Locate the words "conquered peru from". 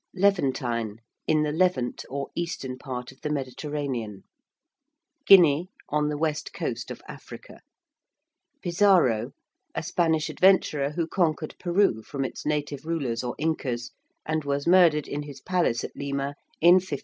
11.07-12.25